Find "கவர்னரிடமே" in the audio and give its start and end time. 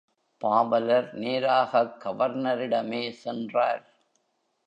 2.05-3.09